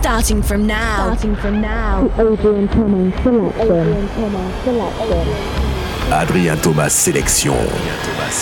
Starting 0.00 0.42
from 0.42 0.66
now. 0.66 1.14
Starting 1.14 1.36
from 1.36 1.60
now. 1.60 2.10
Adrien 2.18 2.68
Thomas 2.68 3.14
selection. 3.22 3.52
Adrien 3.60 4.08
Thomas 4.08 4.64
selection. 4.64 6.10
Adrien 6.12 6.56
Thomas 6.62 6.94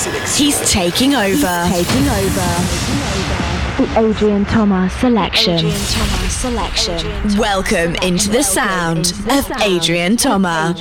sélection. 0.07 0.39
He's 0.39 0.71
taking 0.71 1.15
over. 1.15 1.67
He's 1.67 1.87
taking 1.89 2.09
over. 2.09 3.58
The 3.79 3.97
Adrian 3.97 4.45
Thomas 4.45 4.89
selection. 5.01 5.55
Adrian 5.55 5.71
Thomas 5.71 6.29
selection. 6.31 7.39
Welcome 7.39 7.95
into 8.03 8.29
the 8.29 8.43
sound 8.43 9.13
of 9.31 9.49
Adrian 9.63 10.17
Thomas. 10.17 10.75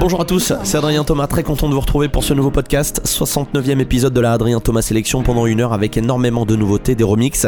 Bonjour 0.00 0.22
à 0.22 0.24
tous, 0.24 0.52
c'est 0.64 0.76
Adrien 0.76 1.04
Thomas, 1.04 1.28
très 1.28 1.44
content 1.44 1.68
de 1.68 1.74
vous 1.74 1.80
retrouver 1.80 2.08
pour 2.08 2.24
ce 2.24 2.34
nouveau 2.34 2.50
podcast, 2.50 3.02
69e 3.04 3.78
épisode 3.78 4.12
de 4.12 4.20
la 4.20 4.32
Adrien 4.32 4.58
Thomas 4.58 4.82
Sélection 4.82 5.22
pendant 5.22 5.46
une 5.46 5.60
heure 5.60 5.72
avec 5.72 5.96
énormément 5.96 6.44
de 6.44 6.56
nouveautés, 6.56 6.96
des 6.96 7.04
remixes 7.04 7.46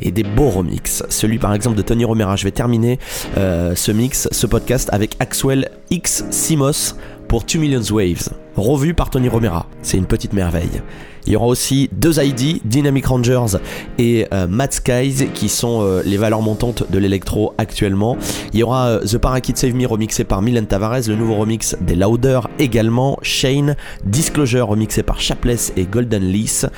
et 0.00 0.12
des 0.12 0.22
beaux 0.22 0.50
remixes. 0.50 1.02
Celui 1.08 1.40
par 1.40 1.52
exemple 1.52 1.76
de 1.76 1.82
Tony 1.82 2.04
Romera, 2.04 2.36
je 2.36 2.44
vais 2.44 2.52
terminer 2.52 3.00
euh, 3.38 3.74
ce 3.74 3.90
mix, 3.90 4.28
ce 4.30 4.46
podcast 4.46 4.88
avec 4.92 5.16
Axwell 5.18 5.68
X 5.90 6.26
Simos 6.30 6.94
pour 7.26 7.42
2 7.42 7.58
Millions 7.58 7.82
Waves, 7.90 8.28
revu 8.56 8.94
par 8.94 9.10
Tony 9.10 9.28
Romera. 9.28 9.66
C'est 9.82 9.96
une 9.96 10.06
petite 10.06 10.32
merveille. 10.32 10.80
Il 11.26 11.32
y 11.32 11.36
aura 11.36 11.46
aussi 11.46 11.88
deux 11.92 12.20
ID, 12.20 12.60
Dynamic 12.64 13.06
Rangers 13.06 13.58
et 13.98 14.26
euh, 14.32 14.48
Mad 14.48 14.72
Skies, 14.72 15.28
qui 15.32 15.48
sont 15.48 15.82
euh, 15.82 16.02
les 16.04 16.16
valeurs 16.16 16.42
montantes 16.42 16.90
de 16.90 16.98
l'électro 16.98 17.54
actuellement. 17.58 18.16
Il 18.52 18.58
y 18.58 18.62
aura 18.62 18.88
euh, 18.88 19.00
The 19.00 19.18
Parakit 19.18 19.56
Save 19.56 19.74
Me 19.74 19.86
remixé 19.86 20.24
par 20.24 20.42
Milan 20.42 20.64
Tavares, 20.64 21.02
le 21.06 21.14
nouveau 21.14 21.36
remix 21.36 21.76
des 21.80 21.94
Louder 21.94 22.40
également, 22.58 23.18
Shane, 23.22 23.76
Disclosure 24.04 24.66
remixé 24.66 25.04
par 25.04 25.20
Chapless 25.20 25.72
et 25.76 25.84
Golden 25.84 26.24
Lease. 26.24 26.68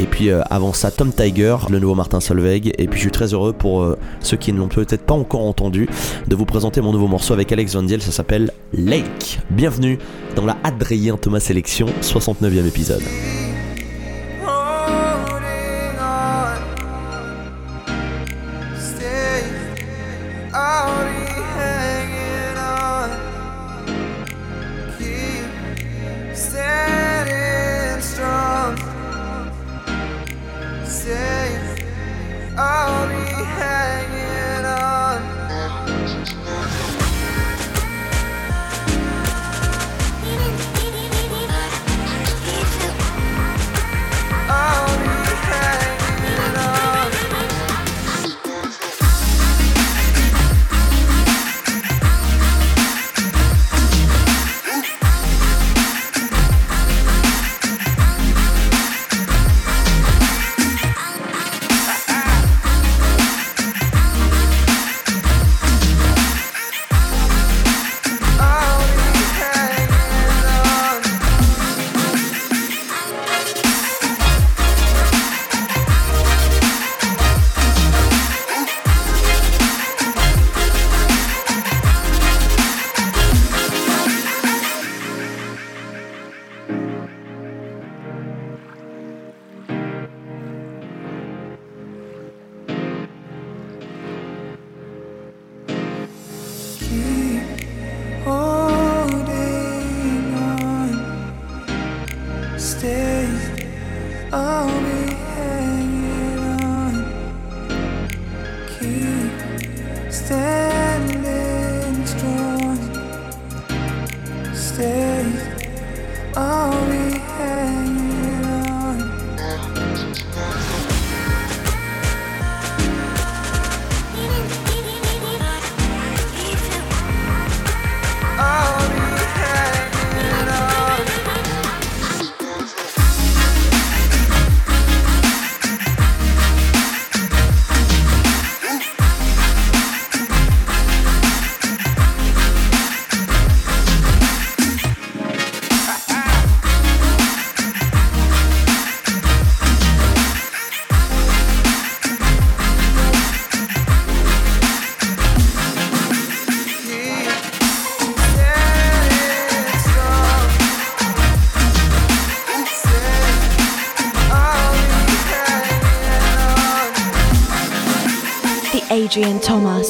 Et 0.00 0.04
puis 0.04 0.30
euh, 0.30 0.42
avant 0.50 0.72
ça, 0.72 0.90
Tom 0.90 1.12
Tiger, 1.12 1.56
le 1.70 1.78
nouveau 1.78 1.94
Martin 1.94 2.18
Solveig. 2.18 2.72
Et 2.78 2.88
puis 2.88 2.98
je 2.98 3.04
suis 3.04 3.12
très 3.12 3.32
heureux 3.34 3.52
pour 3.52 3.86
ceux 4.20 4.36
qui 4.36 4.52
ne 4.52 4.58
l'ont 4.58 4.68
peut-être 4.68 5.04
pas 5.04 5.14
encore 5.14 5.44
entendu 5.44 5.88
de 6.26 6.34
vous 6.34 6.44
présenter 6.44 6.80
mon 6.80 6.92
nouveau 6.92 7.06
morceau 7.06 7.34
avec 7.34 7.52
Alex 7.52 7.74
Van 7.74 7.82
Diel, 7.82 8.02
ça 8.02 8.12
s'appelle 8.12 8.50
Lake. 8.72 9.38
Bienvenue 9.50 9.98
dans 10.34 10.44
la 10.44 10.56
Adrien 10.64 11.16
Thomas 11.16 11.40
Sélection, 11.40 11.86
69e 12.02 12.66
épisode. 12.66 13.02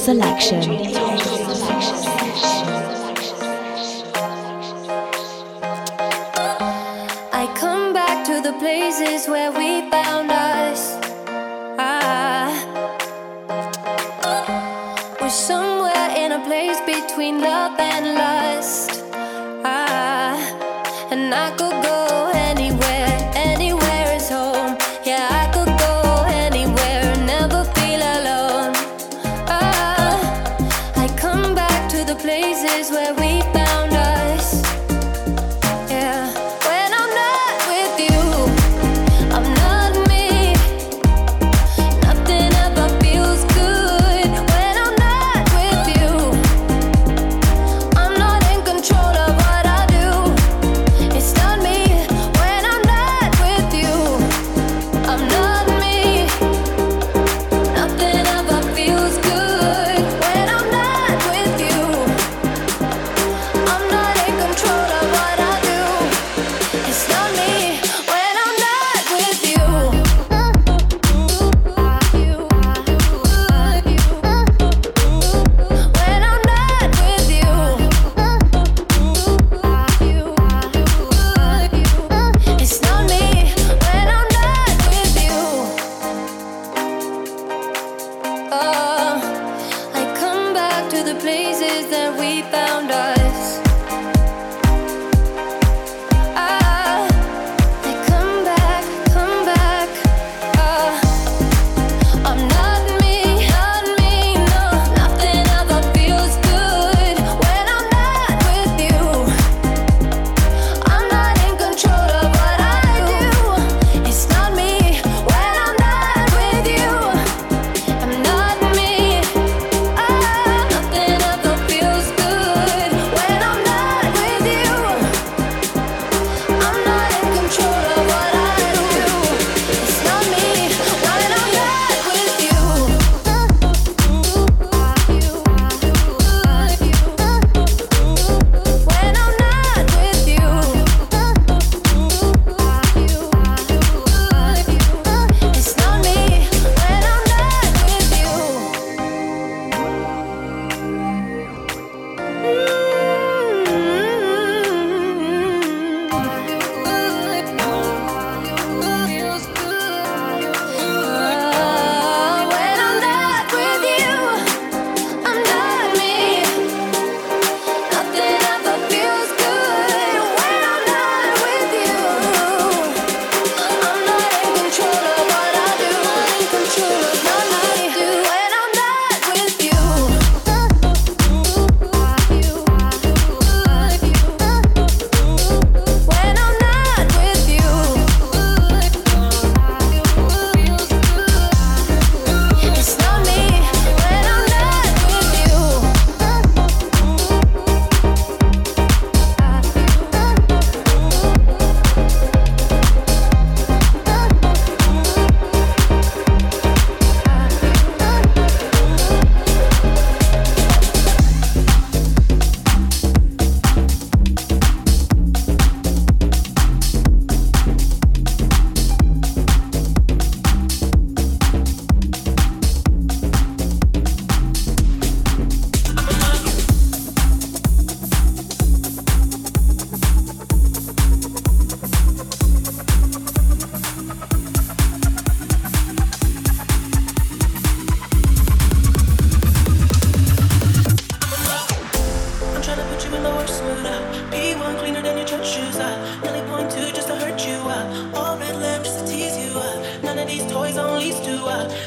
Selection. 0.03 0.61
I 7.33 7.45
come 7.55 7.93
back 7.93 8.27
to 8.27 8.41
the 8.41 8.53
places 8.59 9.29
where 9.29 9.53
we 9.53 9.89
found 9.91 10.33
us. 10.33 10.99
Ah, 11.79 12.51
we're 15.21 15.31
somewhere 15.31 16.09
in 16.17 16.33
a 16.33 16.41
place 16.51 16.81
between 16.81 17.41
love 17.41 17.79
and 17.79 18.05
lust. 18.23 18.91
Ah, 19.65 20.34
and 21.13 21.33
I 21.33 21.51
could 21.51 21.81
go 21.84 21.91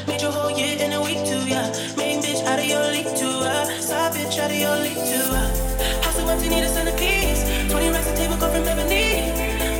Made 0.06 0.20
your 0.20 0.32
whole 0.32 0.50
year 0.50 0.76
in 0.78 0.92
a 0.92 1.00
week 1.00 1.24
too, 1.24 1.40
yeah. 1.48 1.72
Main 1.96 2.20
bitch 2.22 2.44
out 2.44 2.58
of 2.58 2.66
your 2.66 2.84
league 2.92 3.12
too, 3.16 3.36
uh. 3.40 3.64
Side 3.80 4.12
bitch 4.12 4.38
out 4.38 4.50
of 4.50 4.56
your 4.56 4.76
league 4.84 5.00
too, 5.10 5.26
uh. 5.32 5.48
House 6.04 6.18
of 6.18 6.44
you 6.44 6.50
need 6.50 6.64
a 6.64 6.68
centerpiece. 6.68 7.42
20 7.70 7.90
racks 7.90 8.08
a 8.10 8.16
table, 8.16 8.36
come 8.36 8.50
from 8.52 8.68
ebony. 8.68 9.32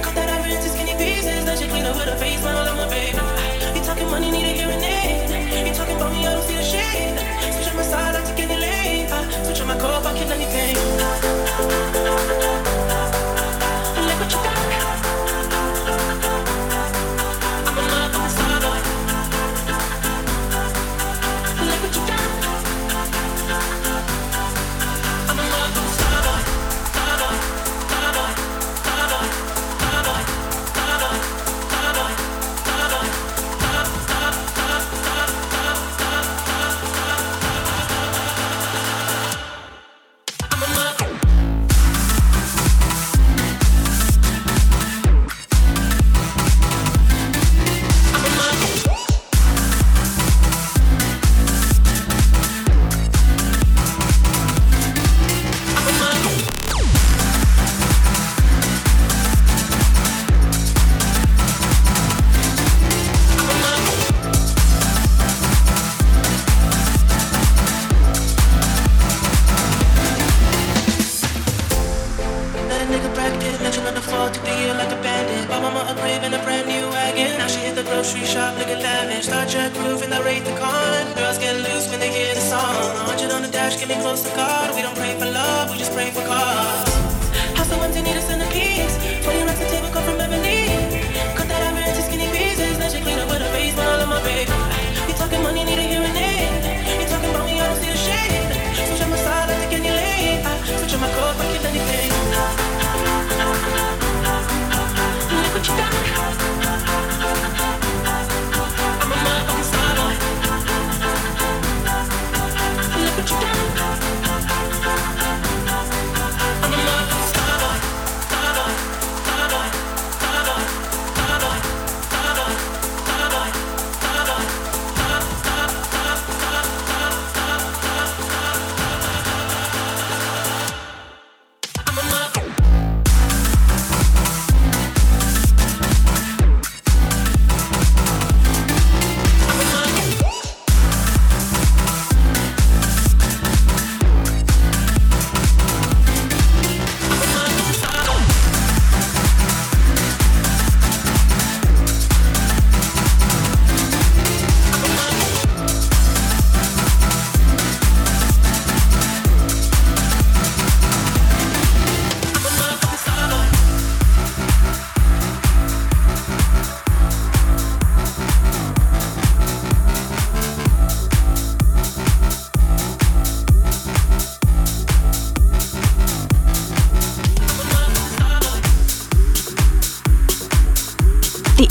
Cut 0.03 0.15
that 0.15 0.29
ivory 0.31 0.55
into 0.55 0.69
skinny 0.69 0.95
pieces. 0.97 1.45
Now 1.45 1.55
you 1.61 1.69
clean 1.69 1.85
up 1.85 1.97
with 1.97 2.09
a 2.09 2.17
face, 2.17 2.43
man, 2.43 2.57
I 2.57 2.65
love 2.65 2.77
my 2.77 2.89
baby. 2.89 3.19
You 3.77 3.83
talking 3.85 4.09
money, 4.11 4.31
need 4.31 4.45
a 4.45 4.53
hearing 4.59 4.83
aid. 4.83 5.67
You 5.69 5.75
talking 5.75 5.97
about 5.97 6.13
me, 6.13 6.27
I 6.27 6.33
don't 6.33 6.45
see 6.49 6.57
a 6.57 6.65
shade. 6.65 7.19
Switch 7.55 7.69
on 7.71 7.77
my 7.77 7.83
side, 7.83 8.15
I 8.17 8.25
take 8.25 8.41
any 8.45 8.59
lane. 8.61 9.13
Uh. 9.13 9.45
Switch 9.45 9.61
on 9.61 9.69
my 9.69 9.79
cup, 9.79 10.05
I 10.05 10.13
kill 10.19 10.33
anything. 10.33 10.76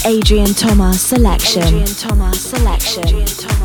Adrien 0.06 0.54
Thomas 0.54 1.02
selection. 1.02 1.64
Adrien 1.64 1.86
Thomas 1.96 2.40
selection. 2.40 3.04
Adrien 3.06 3.26
Thomas 3.26 3.65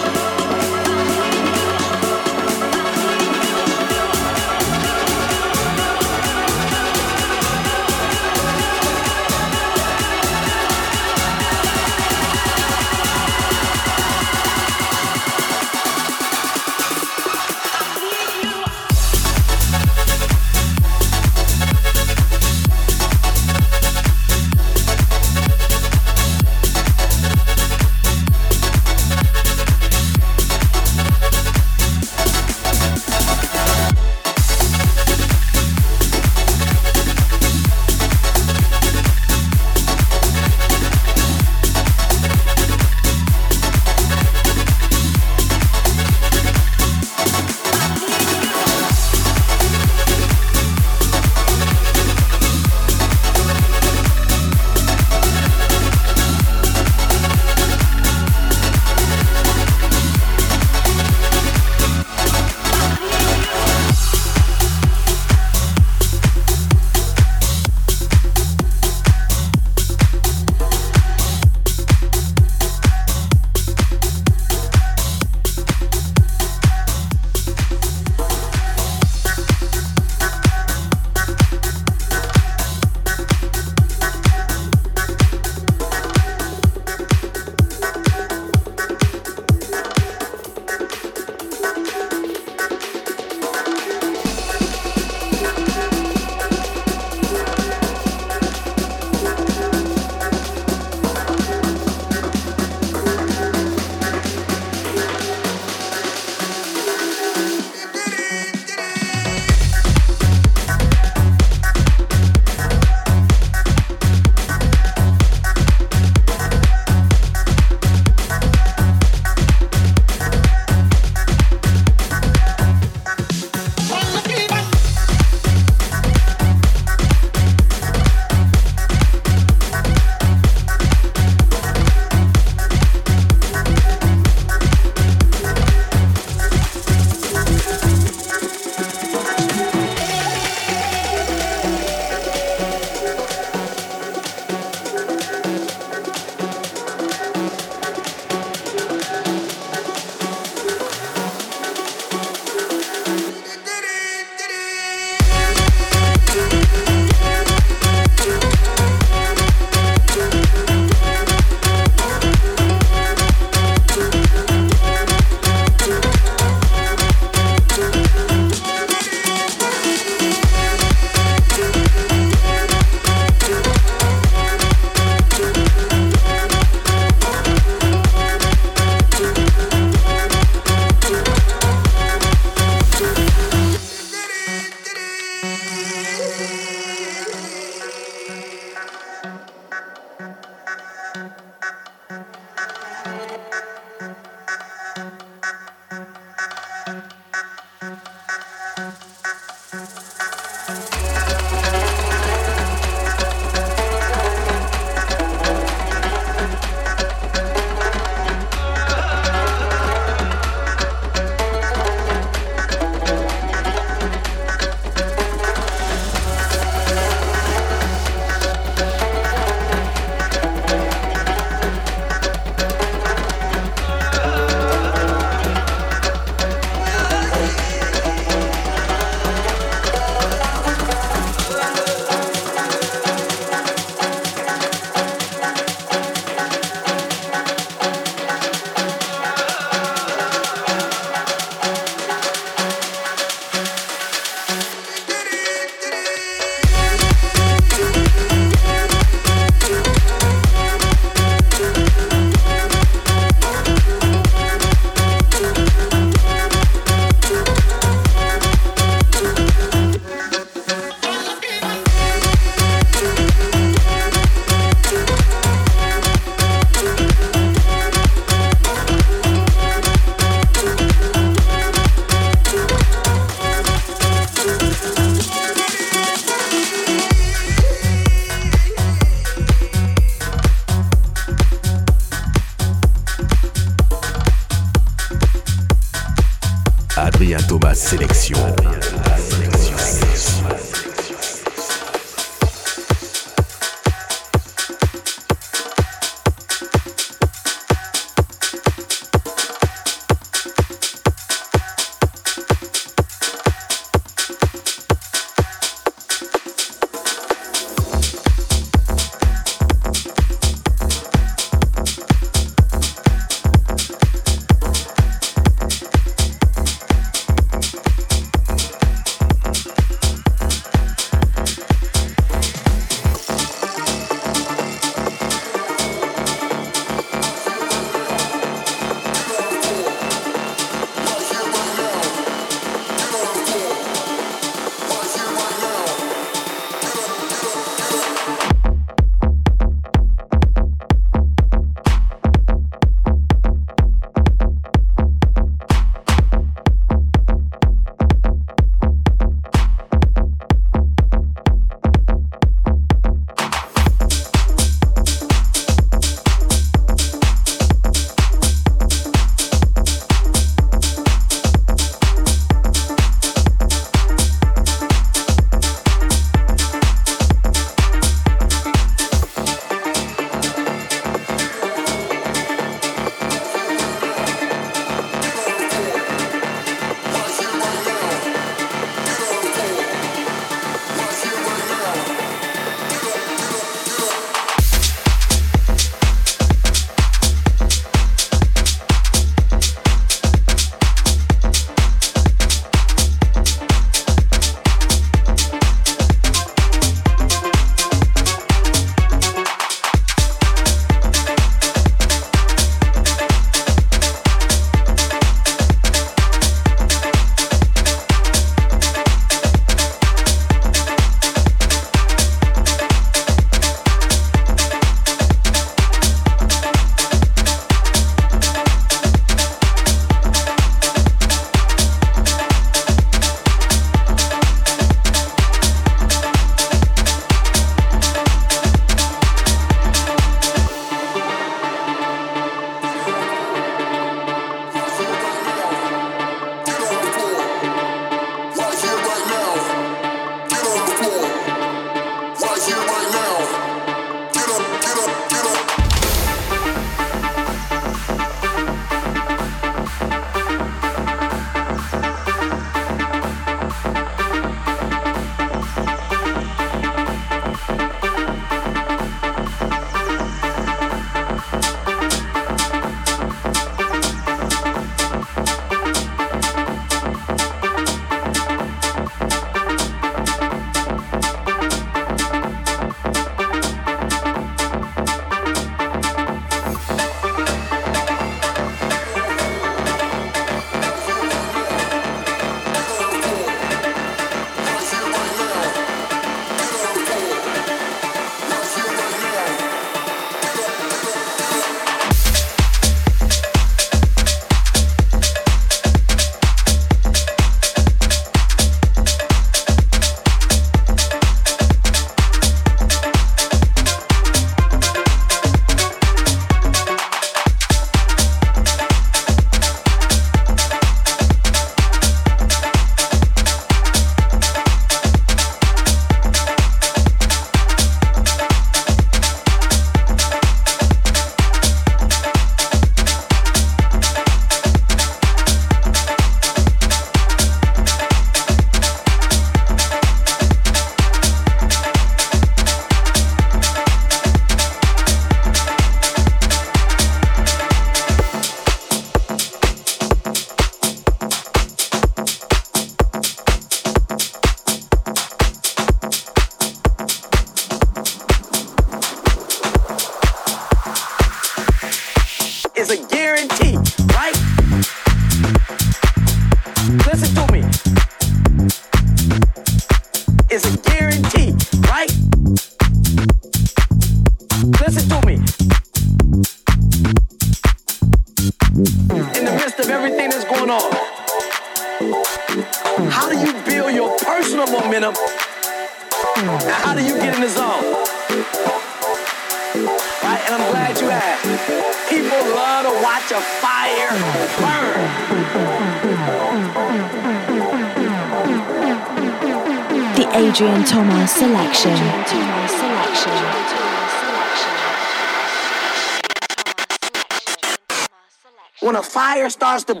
air 599.48 599.50
starts 599.50 599.84
to. 599.84 600.00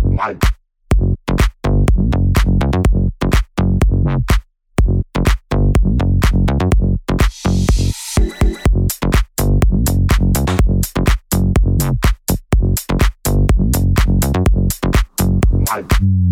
One. 0.00 0.38
One. 15.70 16.27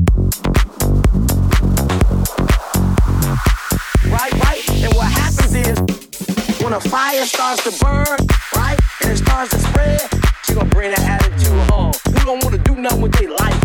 the 6.80 6.90
fire 6.90 7.24
starts 7.24 7.62
to 7.64 7.70
burn, 7.82 8.18
right? 8.54 8.78
And 9.02 9.12
it 9.12 9.16
starts 9.16 9.50
to 9.50 9.58
spread, 9.58 10.00
she 10.44 10.52
gonna 10.52 10.68
bring 10.68 10.90
that 10.90 11.00
attitude 11.00 11.70
home. 11.70 11.92
Who 12.04 12.26
don't 12.26 12.44
wanna 12.44 12.58
do 12.58 12.76
nothing 12.76 13.00
with 13.00 13.12
their 13.12 13.30
life? 13.30 13.62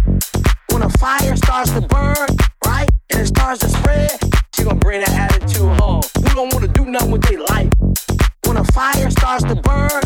When 0.72 0.82
a 0.82 0.90
fire 0.92 1.36
starts 1.36 1.72
to 1.72 1.82
burn, 1.82 2.28
right? 2.66 2.88
And 3.12 3.22
it 3.22 3.28
starts 3.28 3.60
to 3.62 3.70
spread, 3.70 4.18
she 4.56 4.64
gonna 4.64 4.80
bring 4.80 5.02
that 5.02 5.12
attitude 5.12 5.78
home. 5.82 6.04
Who 6.24 6.36
don't 6.36 6.54
wanna 6.54 6.70
do 6.70 6.86
nothing 6.86 7.12
with 7.12 7.24
their 7.24 7.40
life? 7.40 7.70
When 8.46 8.56
a 8.56 8.64
fire 8.72 9.10
starts 9.10 9.44
to 9.44 9.56
burn, 9.56 10.02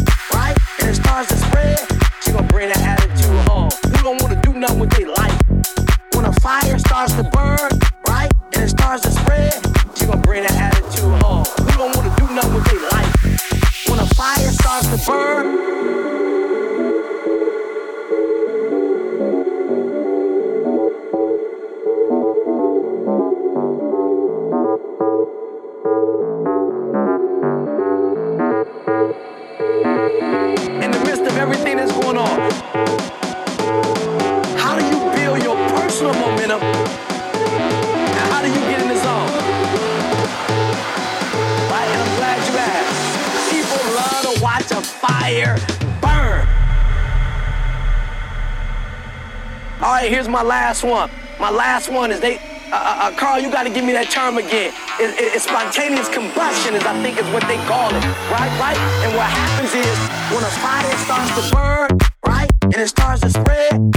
my 50.36 50.43
last 50.43 50.84
one. 50.84 51.10
My 51.39 51.50
last 51.50 51.88
one 51.88 52.12
is 52.12 52.19
they. 52.19 52.36
Uh, 52.36 52.76
uh, 52.76 53.08
uh 53.08 53.12
Carl, 53.15 53.39
you 53.39 53.50
gotta 53.50 53.69
give 53.69 53.86
me 53.86 53.93
that 53.93 54.12
term 54.12 54.38
again. 54.38 54.74
It, 55.00 55.15
it, 55.15 55.32
it's 55.32 55.45
spontaneous 55.45 56.10
combustion, 56.10 56.76
is 56.76 56.84
I 56.84 56.91
think 57.02 57.15
is 57.17 57.24
what 57.32 57.48
they 57.48 57.56
call 57.63 57.88
it, 57.88 58.04
right? 58.28 58.52
Right? 58.60 58.76
And 59.08 59.15
what 59.15 59.32
happens 59.32 59.71
is 59.71 59.95
when 60.36 60.43
a 60.43 60.52
fire 60.60 60.91
starts 61.08 61.32
to 61.39 61.43
burn, 61.56 61.88
right, 62.28 62.52
and 62.63 62.76
it 62.76 62.89
starts 62.89 63.21
to 63.21 63.30
spread, 63.30 63.95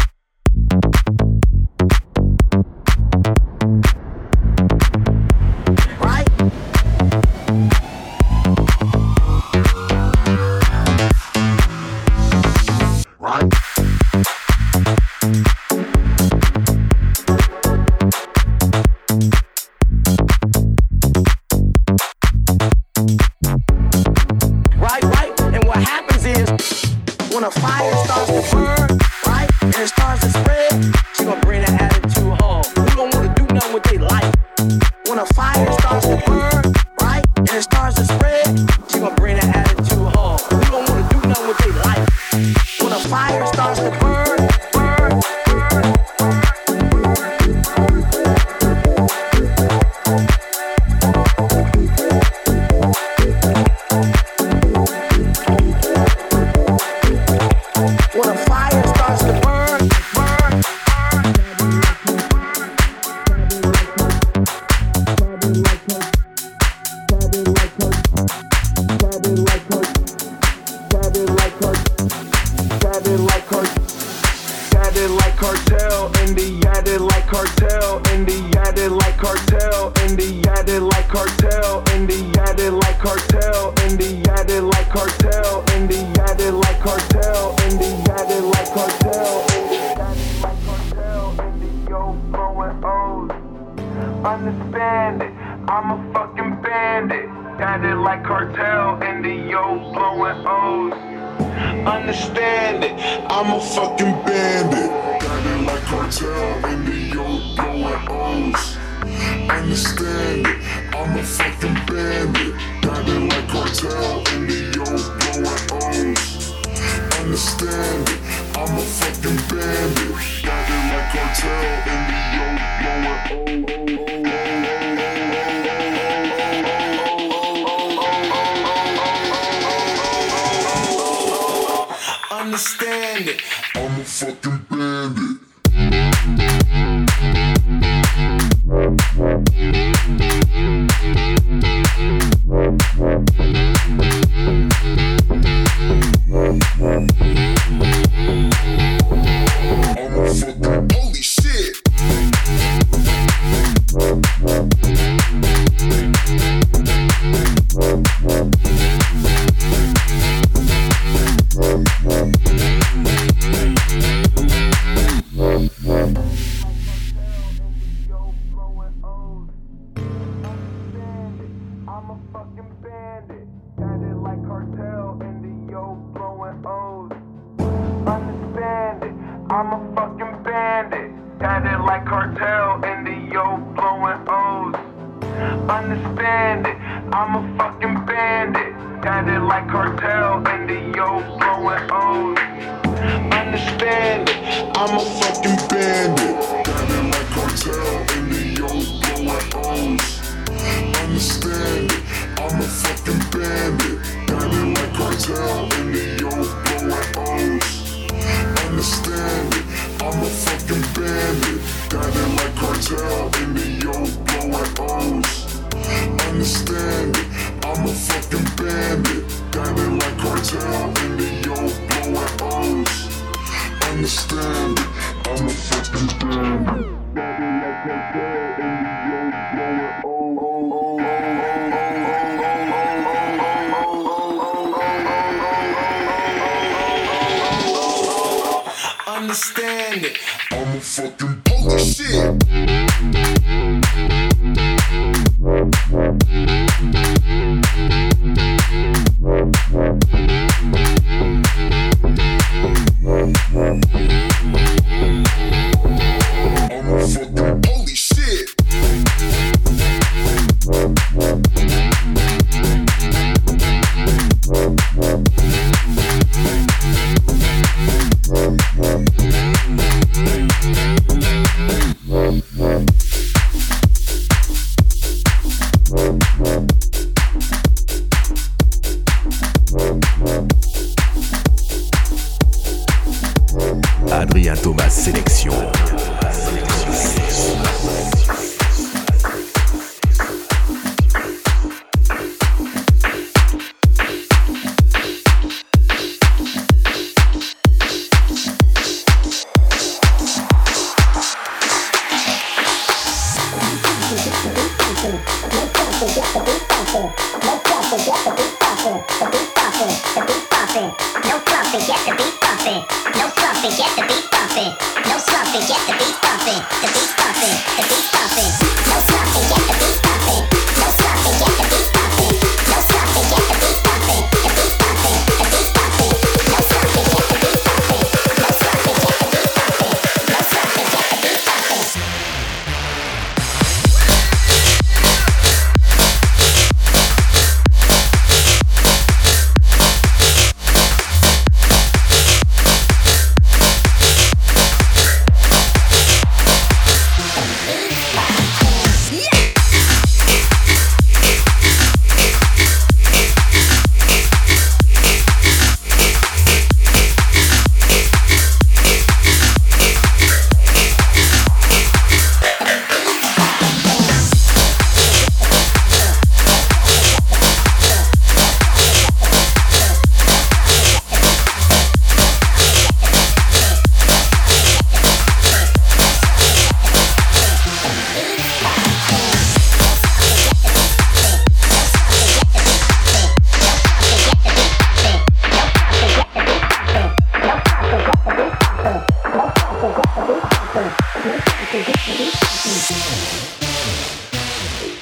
Thank 392.30 393.62
you. 393.62 393.67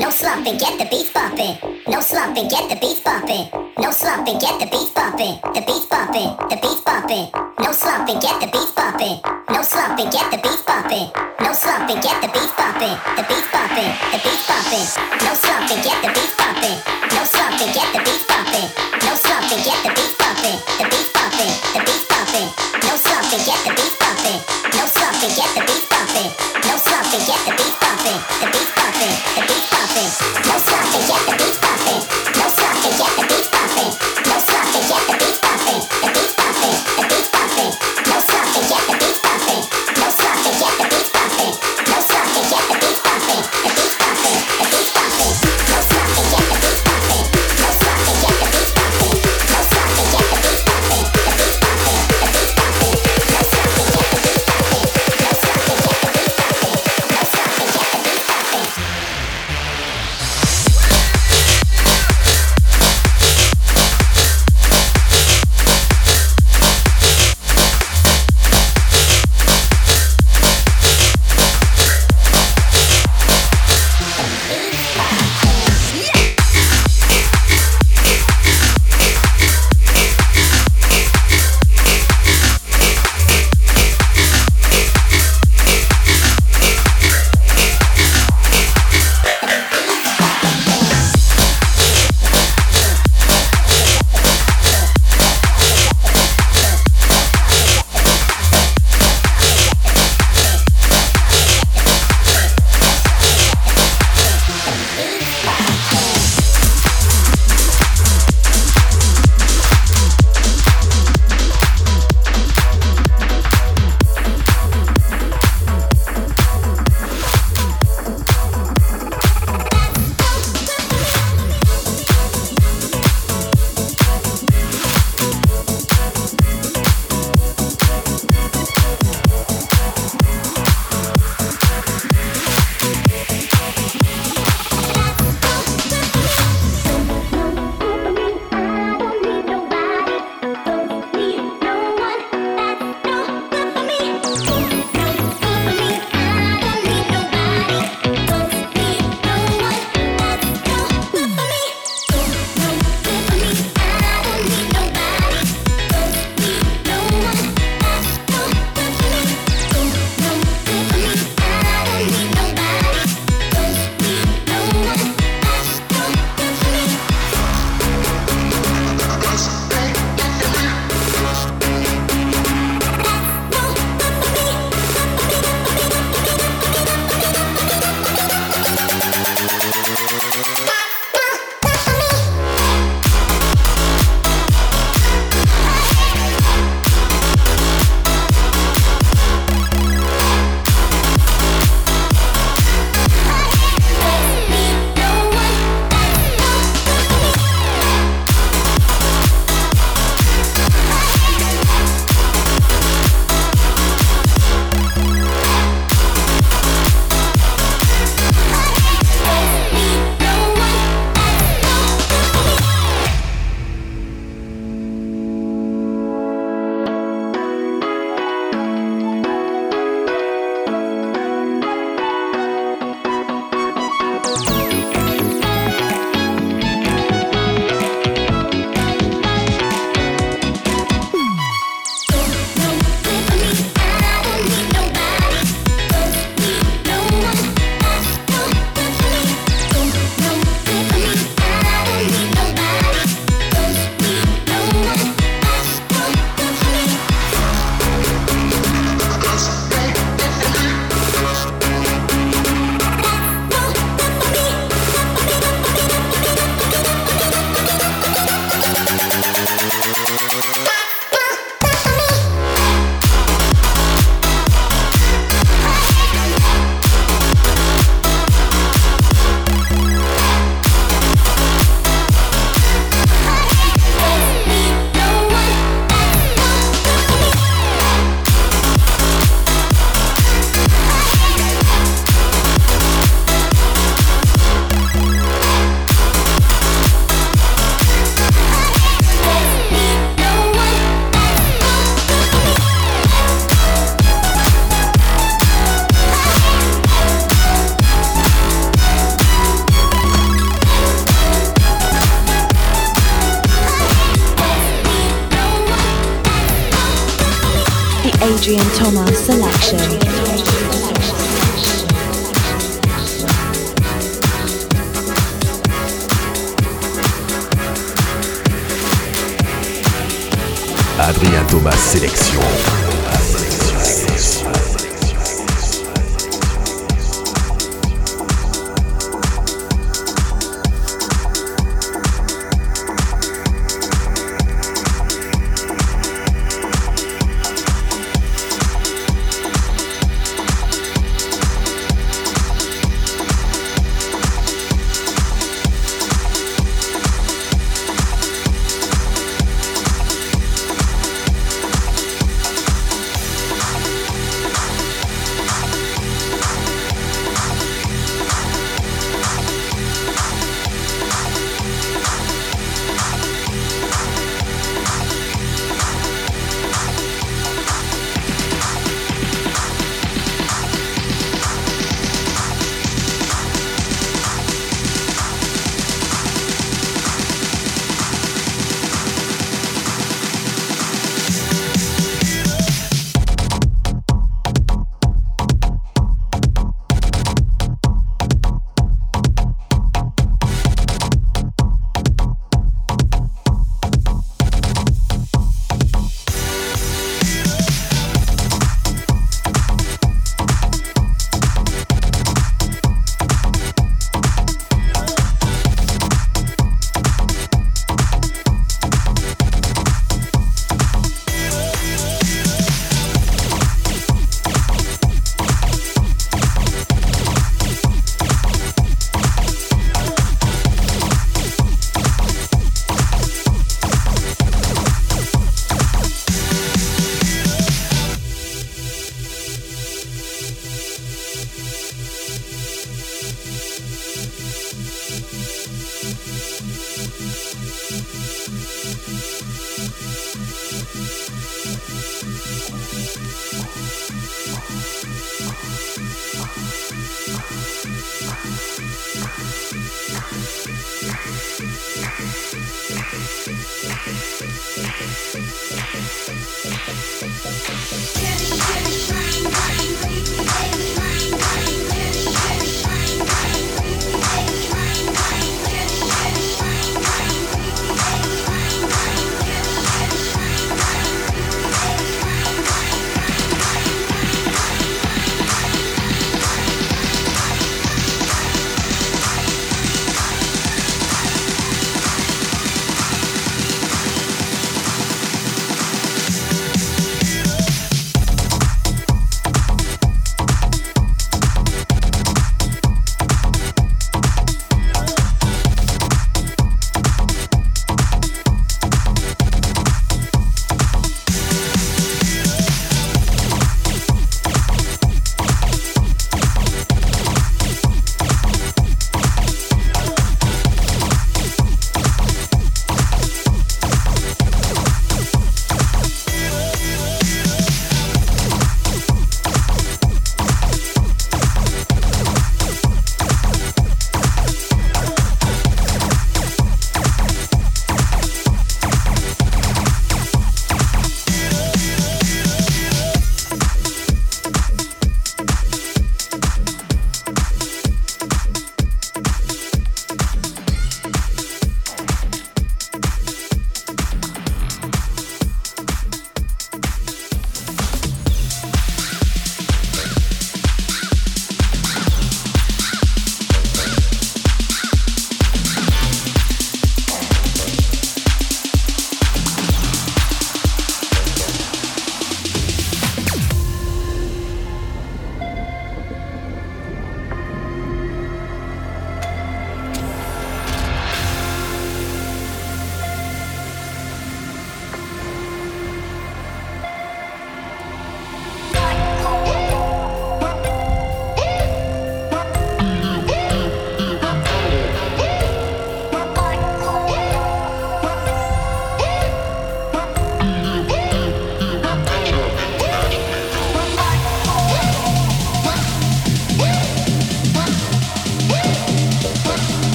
No 0.00 0.08
slumping, 0.08 0.56
get 0.56 0.78
the 0.80 0.86
beats 0.88 1.12
bumping. 1.12 1.60
No 1.86 2.00
slumping, 2.00 2.48
get 2.48 2.72
the 2.72 2.76
beats 2.80 3.00
bumping. 3.04 3.44
No 3.76 3.90
slumping, 3.92 4.38
get 4.40 4.56
the 4.56 4.64
beats 4.64 4.88
bumping. 4.96 5.36
The 5.52 5.60
beats 5.60 5.84
bumping, 5.92 6.32
the 6.48 6.56
beats 6.56 6.80
bumping. 6.80 7.28
No 7.60 7.70
slumping, 7.70 8.16
get 8.16 8.40
the 8.40 8.48
beats 8.48 8.72
bumping. 8.72 9.20
No 9.52 9.60
slumping, 9.60 10.08
get 10.08 10.32
the 10.32 10.40
beats 10.40 10.64
bumping. 10.64 11.12
No 11.44 11.52
slumping, 11.52 12.00
get 12.00 12.16
the 12.24 12.32
beats 12.32 12.56
bumping. 12.56 12.96
The 13.12 13.24
beats 13.28 13.48
bumping, 13.52 13.92
the 14.08 14.18
beats 14.24 14.44
bumping. 14.48 14.86
No 15.20 15.32
slumping, 15.36 15.80
get 15.84 15.98
the 16.00 16.08
beats 16.16 16.34
bumping. 16.40 16.76
No 17.12 17.22
slumping, 17.28 17.70
get 17.76 17.88
the 17.92 18.00
beats 18.00 18.24
bumping. 18.24 18.68
No 19.04 19.12
slumping, 19.20 19.60
get 19.68 19.78
the 19.84 19.90
beats 19.92 20.16
bumping. 20.16 20.56
The 20.80 20.84
beats 20.88 21.12
bumping, 21.12 21.52
the 21.76 21.80
beats 21.84 22.06
bumping. 22.08 22.48
No 22.88 22.94
slumping, 23.04 23.42
get 23.44 23.60
the 23.68 23.72
beats 23.76 23.96
bumping. 24.00 24.40
No 24.80 24.84
slumping, 24.96 25.32
get 25.36 25.50
the 25.52 25.62
beats 25.68 25.86
bumping. 25.92 26.28
No 26.64 26.74
slumping, 26.88 27.22
get 27.28 27.40
the 27.44 27.52
beats 27.52 27.76
bumping. 27.84 28.18
The 28.40 28.46
beats 28.48 28.72
bumping, 28.80 29.14
the 29.36 29.42
beats 29.44 29.68
bumping. 29.68 29.89
Yeah. 29.92 31.00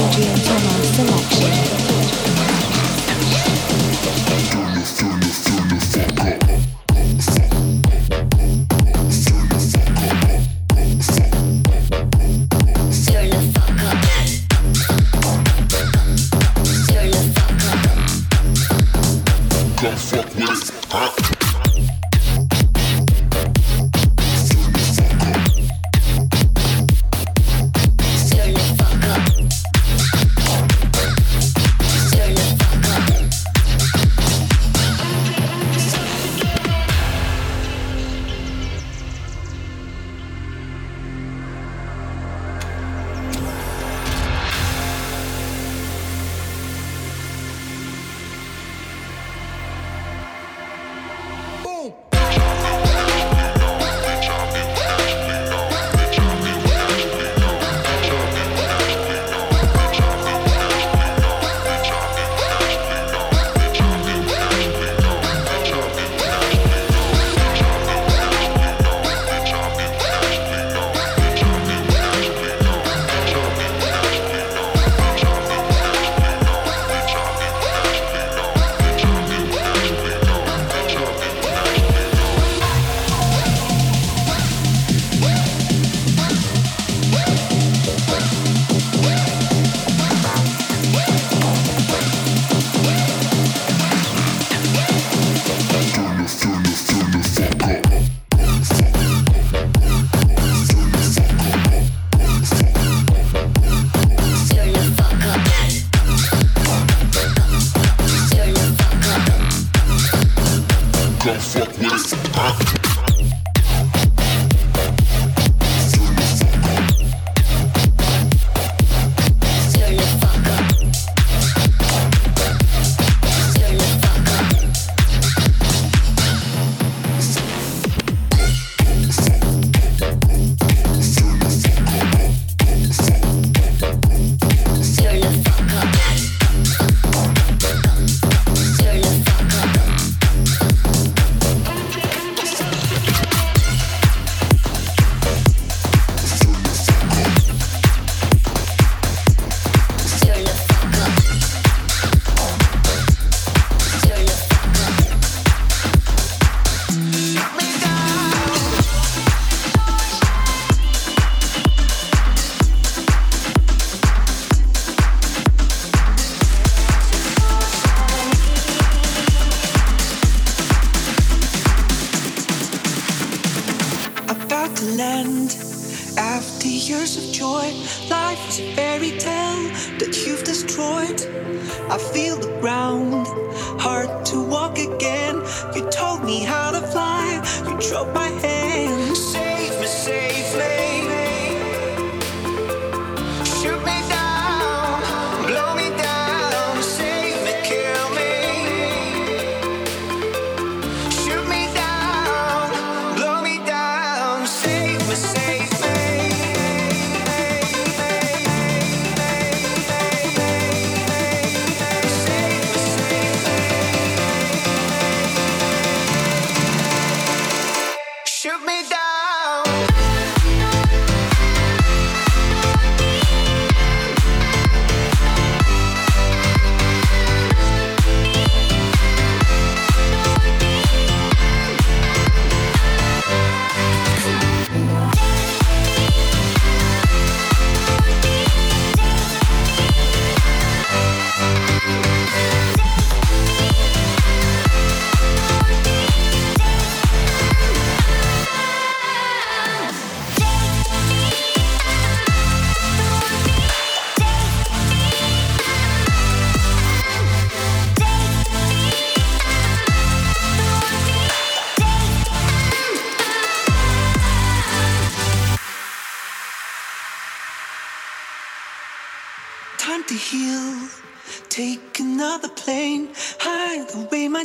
DJ 0.00 0.32
and 0.32 0.44
Thomas. 0.44 0.79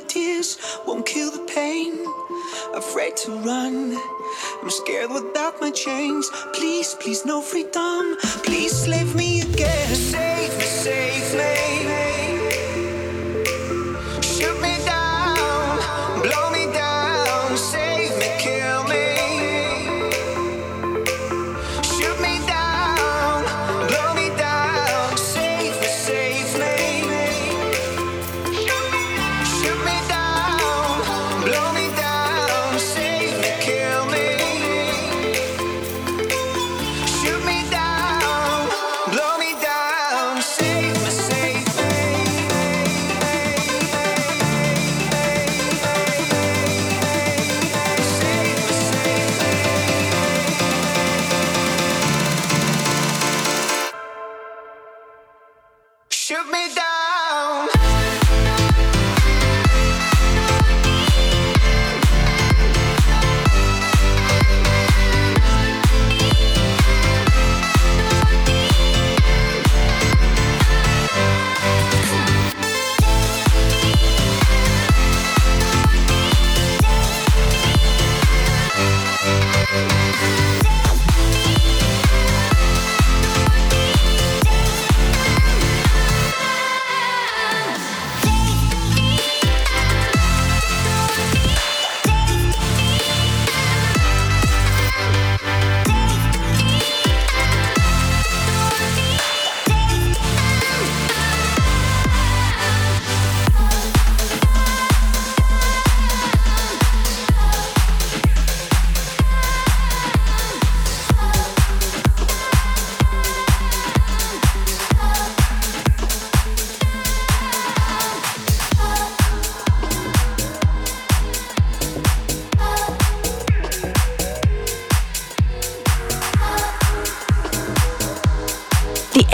tears 0.07 0.57
won't 0.85 1.05
kill 1.05 1.31
the 1.31 1.43
pain. 1.53 1.93
Afraid 2.73 3.17
to 3.17 3.31
run, 3.31 3.97
I'm 4.61 4.69
scared 4.69 5.11
without 5.11 5.59
my 5.61 5.71
chains. 5.71 6.29
Please, 6.53 6.95
please, 6.99 7.25
no 7.25 7.41
freedom. 7.41 8.17
Please, 8.43 8.71
slave 8.71 9.15
me 9.15 9.41
again. 9.41 9.95
Save 9.95 10.57
me, 10.57 10.63
save 10.63 11.87
me. 11.87 12.24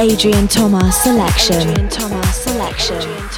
Adrien 0.01 0.47
Thomas 0.47 1.03
selection. 1.03 1.69
Adrien 1.69 1.87
Thomas 1.87 2.43
selection. 2.43 3.30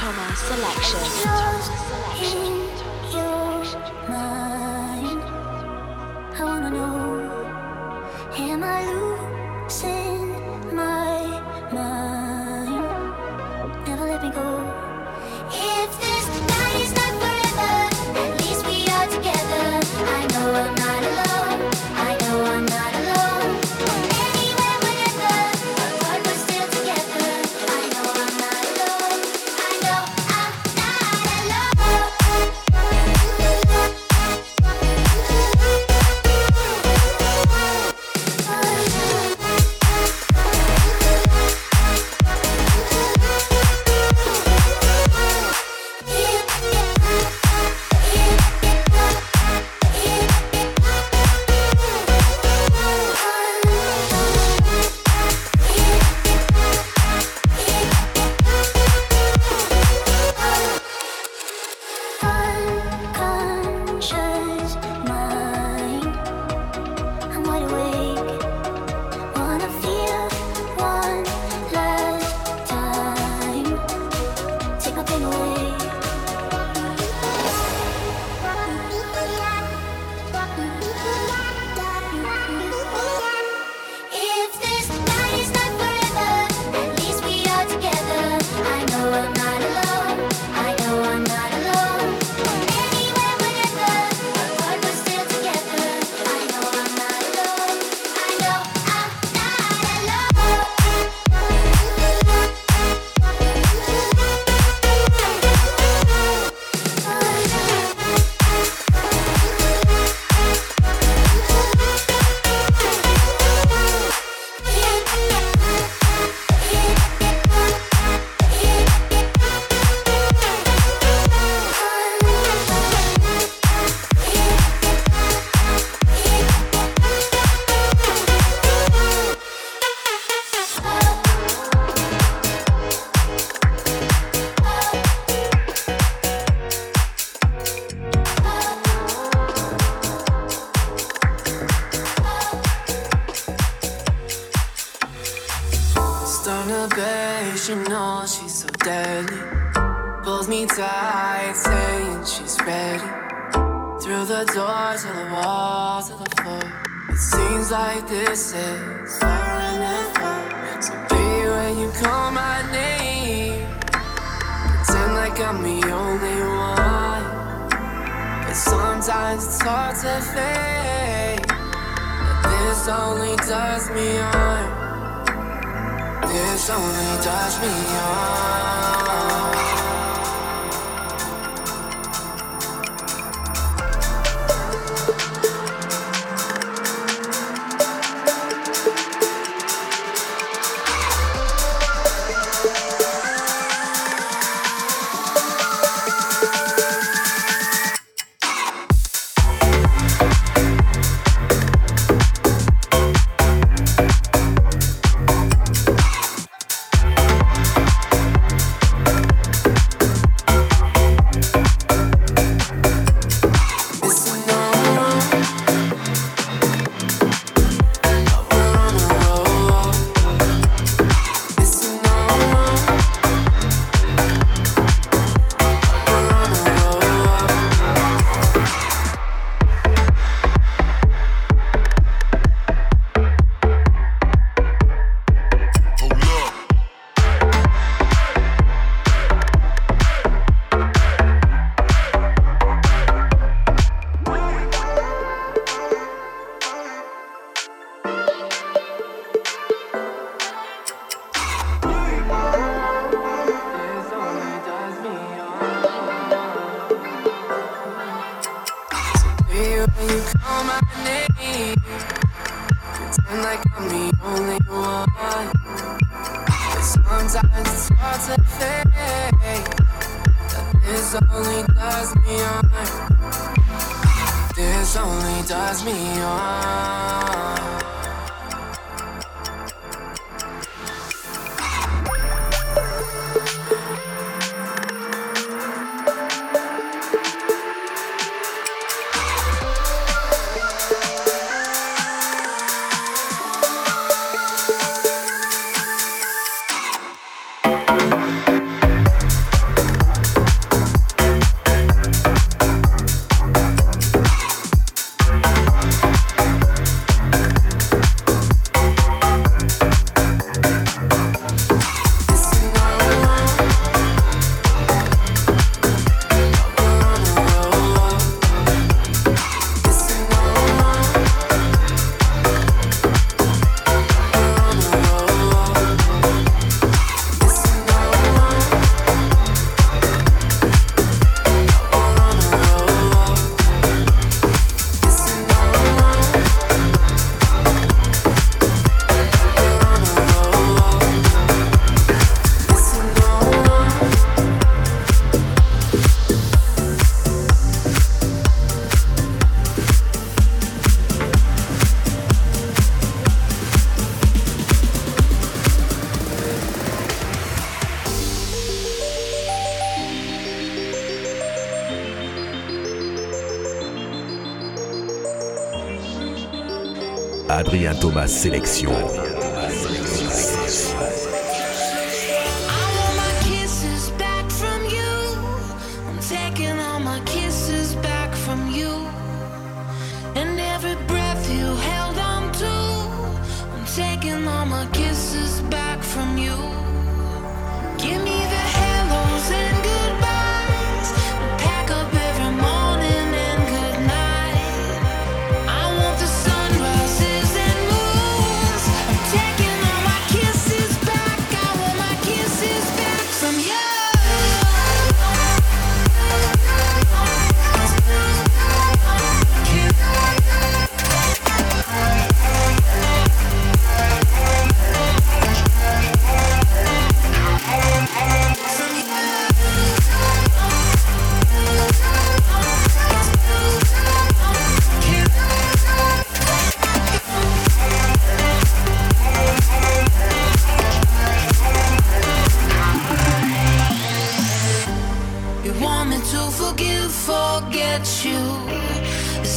Sélection. 368.26 369.13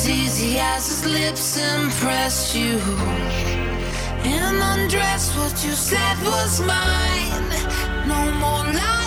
as 0.08 0.18
easy 0.18 0.58
as 0.58 0.88
his 0.88 1.06
lips 1.06 1.58
impressed 1.58 2.56
you. 2.56 2.80
In 4.24 4.42
an 4.42 4.62
undress, 4.62 5.36
what 5.36 5.52
you 5.66 5.74
said 5.74 6.18
was 6.24 6.62
mine. 6.62 7.50
No 8.08 8.32
more 8.40 8.74
lies. 8.74 9.07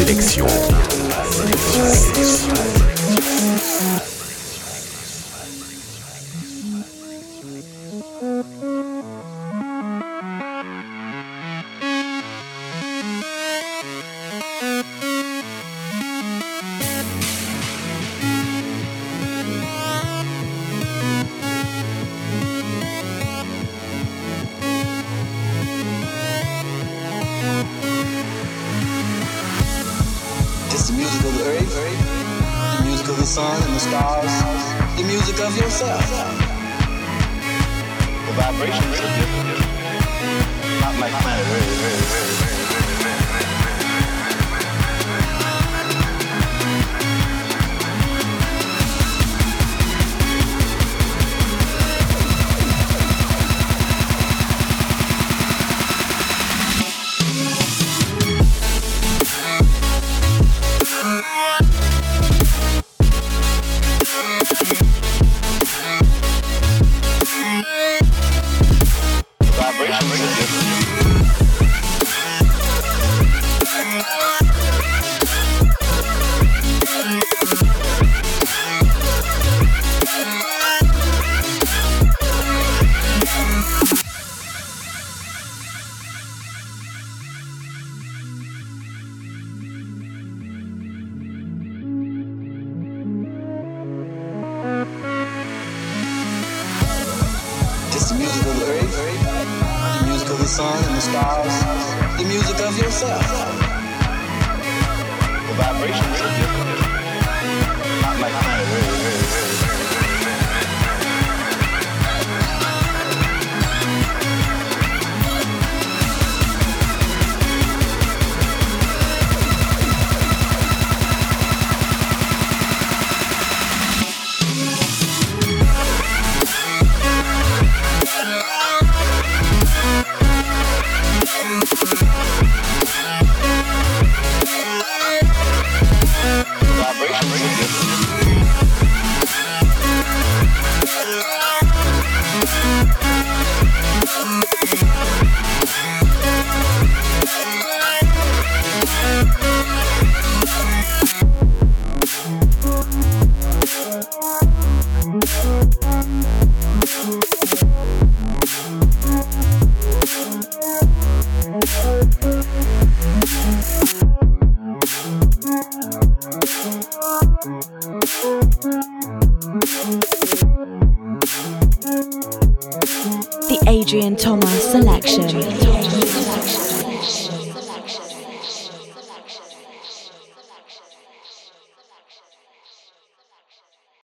Sélection. 0.00 0.59